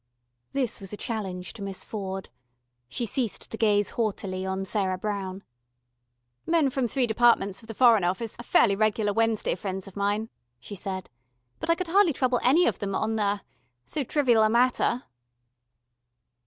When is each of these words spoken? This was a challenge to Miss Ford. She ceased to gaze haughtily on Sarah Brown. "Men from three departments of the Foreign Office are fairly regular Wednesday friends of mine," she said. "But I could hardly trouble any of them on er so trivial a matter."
This 0.53 0.81
was 0.81 0.91
a 0.91 0.97
challenge 0.97 1.53
to 1.53 1.61
Miss 1.61 1.83
Ford. 1.83 2.29
She 2.89 3.05
ceased 3.05 3.51
to 3.51 3.55
gaze 3.55 3.91
haughtily 3.91 4.47
on 4.47 4.65
Sarah 4.65 4.97
Brown. 4.97 5.43
"Men 6.47 6.71
from 6.71 6.87
three 6.87 7.05
departments 7.05 7.61
of 7.61 7.67
the 7.67 7.75
Foreign 7.75 8.03
Office 8.03 8.35
are 8.39 8.43
fairly 8.43 8.75
regular 8.75 9.13
Wednesday 9.13 9.53
friends 9.53 9.87
of 9.87 9.95
mine," 9.95 10.31
she 10.59 10.73
said. 10.73 11.07
"But 11.59 11.69
I 11.69 11.75
could 11.75 11.89
hardly 11.89 12.13
trouble 12.13 12.39
any 12.41 12.65
of 12.65 12.79
them 12.79 12.95
on 12.95 13.19
er 13.19 13.41
so 13.85 14.03
trivial 14.03 14.41
a 14.41 14.49
matter." 14.49 15.03